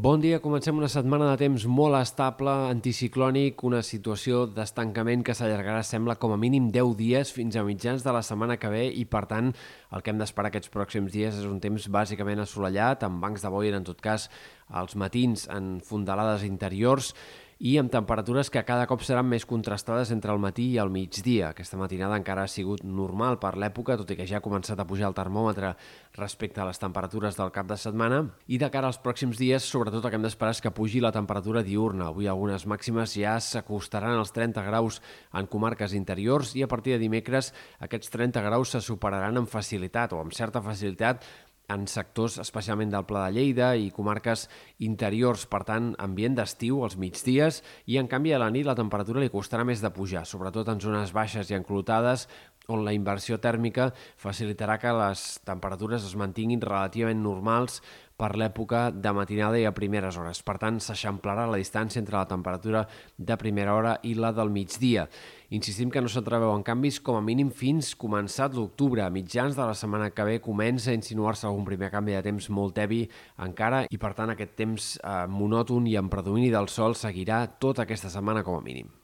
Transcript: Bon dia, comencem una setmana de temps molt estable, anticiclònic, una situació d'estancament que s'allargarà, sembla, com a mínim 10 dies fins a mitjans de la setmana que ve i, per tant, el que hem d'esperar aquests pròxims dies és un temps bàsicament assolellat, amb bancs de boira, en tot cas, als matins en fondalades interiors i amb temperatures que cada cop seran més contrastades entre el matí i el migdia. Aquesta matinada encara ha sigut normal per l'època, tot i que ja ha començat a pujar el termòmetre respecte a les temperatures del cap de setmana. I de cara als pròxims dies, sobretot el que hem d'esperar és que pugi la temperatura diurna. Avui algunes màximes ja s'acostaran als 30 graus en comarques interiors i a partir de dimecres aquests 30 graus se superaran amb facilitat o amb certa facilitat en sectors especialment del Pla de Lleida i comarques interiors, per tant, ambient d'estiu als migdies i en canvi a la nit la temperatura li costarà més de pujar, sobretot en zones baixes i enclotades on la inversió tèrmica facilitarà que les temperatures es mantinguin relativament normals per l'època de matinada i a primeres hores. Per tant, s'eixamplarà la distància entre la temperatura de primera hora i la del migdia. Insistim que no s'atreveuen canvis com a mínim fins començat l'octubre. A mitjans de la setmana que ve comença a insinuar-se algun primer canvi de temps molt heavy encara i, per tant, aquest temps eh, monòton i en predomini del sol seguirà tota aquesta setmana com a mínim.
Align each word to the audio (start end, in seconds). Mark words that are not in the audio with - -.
Bon 0.00 0.16
dia, 0.16 0.38
comencem 0.40 0.78
una 0.80 0.88
setmana 0.88 1.26
de 1.28 1.36
temps 1.42 1.66
molt 1.68 1.98
estable, 1.98 2.48
anticiclònic, 2.70 3.60
una 3.68 3.82
situació 3.84 4.46
d'estancament 4.48 5.20
que 5.26 5.34
s'allargarà, 5.36 5.82
sembla, 5.84 6.14
com 6.16 6.32
a 6.32 6.38
mínim 6.40 6.70
10 6.72 6.94
dies 6.96 7.32
fins 7.36 7.58
a 7.60 7.64
mitjans 7.66 8.06
de 8.06 8.14
la 8.16 8.22
setmana 8.24 8.56
que 8.56 8.70
ve 8.72 8.86
i, 8.88 9.04
per 9.04 9.26
tant, 9.28 9.50
el 9.92 10.00
que 10.00 10.14
hem 10.14 10.22
d'esperar 10.22 10.48
aquests 10.48 10.72
pròxims 10.72 11.12
dies 11.12 11.36
és 11.42 11.44
un 11.44 11.60
temps 11.60 11.90
bàsicament 11.92 12.40
assolellat, 12.40 13.04
amb 13.04 13.20
bancs 13.20 13.44
de 13.44 13.52
boira, 13.52 13.76
en 13.76 13.84
tot 13.90 14.00
cas, 14.00 14.30
als 14.72 14.96
matins 14.96 15.44
en 15.52 15.68
fondalades 15.84 16.48
interiors 16.48 17.12
i 17.60 17.74
amb 17.76 17.90
temperatures 17.92 18.48
que 18.48 18.62
cada 18.64 18.86
cop 18.88 19.02
seran 19.04 19.26
més 19.28 19.44
contrastades 19.44 20.08
entre 20.14 20.32
el 20.32 20.38
matí 20.40 20.64
i 20.72 20.78
el 20.80 20.88
migdia. 20.88 21.50
Aquesta 21.50 21.76
matinada 21.76 22.16
encara 22.16 22.46
ha 22.46 22.48
sigut 22.48 22.80
normal 22.88 23.36
per 23.42 23.52
l'època, 23.60 23.98
tot 24.00 24.08
i 24.08 24.16
que 24.16 24.24
ja 24.24 24.38
ha 24.38 24.44
començat 24.44 24.80
a 24.80 24.86
pujar 24.88 25.10
el 25.10 25.16
termòmetre 25.18 25.74
respecte 26.16 26.62
a 26.62 26.66
les 26.70 26.80
temperatures 26.80 27.36
del 27.36 27.52
cap 27.52 27.68
de 27.68 27.76
setmana. 27.76 28.22
I 28.48 28.56
de 28.62 28.70
cara 28.72 28.88
als 28.88 28.96
pròxims 29.04 29.36
dies, 29.36 29.66
sobretot 29.68 30.00
el 30.00 30.08
que 30.08 30.16
hem 30.16 30.24
d'esperar 30.24 30.54
és 30.56 30.62
que 30.64 30.72
pugi 30.72 31.04
la 31.04 31.12
temperatura 31.12 31.60
diurna. 31.66 32.08
Avui 32.08 32.30
algunes 32.32 32.64
màximes 32.64 33.18
ja 33.20 33.36
s'acostaran 33.44 34.16
als 34.16 34.32
30 34.32 34.64
graus 34.64 35.02
en 35.36 35.50
comarques 35.52 35.92
interiors 35.92 36.54
i 36.56 36.64
a 36.64 36.70
partir 36.72 36.96
de 36.96 37.04
dimecres 37.04 37.52
aquests 37.84 38.08
30 38.16 38.40
graus 38.48 38.72
se 38.72 38.80
superaran 38.80 39.36
amb 39.36 39.52
facilitat 39.52 40.16
o 40.16 40.24
amb 40.24 40.32
certa 40.32 40.64
facilitat 40.64 41.28
en 41.70 41.86
sectors 41.90 42.38
especialment 42.42 42.90
del 42.92 43.06
Pla 43.08 43.26
de 43.26 43.38
Lleida 43.38 43.70
i 43.78 43.90
comarques 43.94 44.48
interiors, 44.82 45.46
per 45.50 45.62
tant, 45.68 45.92
ambient 46.02 46.36
d'estiu 46.38 46.82
als 46.84 46.98
migdies 47.00 47.62
i 47.86 48.00
en 48.00 48.10
canvi 48.10 48.34
a 48.34 48.40
la 48.42 48.50
nit 48.50 48.66
la 48.66 48.76
temperatura 48.78 49.22
li 49.22 49.32
costarà 49.32 49.64
més 49.64 49.82
de 49.84 49.92
pujar, 49.94 50.26
sobretot 50.26 50.68
en 50.68 50.82
zones 50.82 51.14
baixes 51.16 51.50
i 51.50 51.58
enclotades 51.58 52.26
on 52.70 52.84
la 52.86 52.94
inversió 52.94 53.38
tèrmica 53.42 53.90
facilitarà 54.20 54.78
que 54.78 54.92
les 54.94 55.24
temperatures 55.46 56.06
es 56.06 56.14
mantinguin 56.18 56.62
relativament 56.62 57.22
normals 57.22 57.80
per 58.20 58.34
l'època 58.36 58.90
de 58.92 59.12
matinada 59.16 59.58
i 59.58 59.64
a 59.64 59.72
primeres 59.72 60.18
hores. 60.20 60.42
Per 60.44 60.58
tant, 60.60 60.78
s'eixamplarà 60.82 61.46
la 61.48 61.60
distància 61.60 62.02
entre 62.02 62.18
la 62.18 62.28
temperatura 62.28 62.84
de 63.16 63.36
primera 63.40 63.74
hora 63.74 63.96
i 64.04 64.12
la 64.14 64.32
del 64.36 64.52
migdia. 64.52 65.06
Insistim 65.50 65.90
que 65.90 65.98
no 65.98 66.06
s'atreveuen 66.06 66.62
canvis 66.62 67.00
com 67.02 67.16
a 67.18 67.22
mínim 67.26 67.48
fins 67.50 67.88
començat 67.98 68.54
l'octubre. 68.54 69.02
A 69.02 69.10
mitjans 69.10 69.56
de 69.58 69.64
la 69.66 69.74
setmana 69.74 70.12
que 70.14 70.26
ve 70.28 70.36
comença 70.44 70.92
a 70.92 70.94
insinuar-se 70.94 71.48
algun 71.48 71.66
primer 71.66 71.88
canvi 71.90 72.14
de 72.14 72.22
temps 72.22 72.46
molt 72.54 72.78
heavy 72.78 73.00
encara 73.48 73.82
i, 73.90 73.98
per 73.98 74.12
tant, 74.14 74.30
aquest 74.30 74.54
temps 74.60 74.86
eh, 75.02 75.26
monòton 75.26 75.90
i 75.90 75.98
en 75.98 76.12
predomini 76.12 76.54
del 76.54 76.70
sol 76.70 76.94
seguirà 76.94 77.42
tota 77.58 77.82
aquesta 77.82 78.14
setmana 78.14 78.46
com 78.46 78.60
a 78.60 78.62
mínim. 78.62 78.94